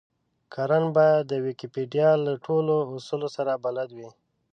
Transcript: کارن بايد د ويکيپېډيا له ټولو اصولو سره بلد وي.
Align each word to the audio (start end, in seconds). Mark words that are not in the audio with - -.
کارن 0.53 0.85
بايد 0.95 1.21
د 1.27 1.31
ويکيپېډيا 1.45 2.09
له 2.25 2.33
ټولو 2.45 2.75
اصولو 2.95 3.27
سره 3.37 3.61
بلد 3.63 3.89
وي. 3.97 4.09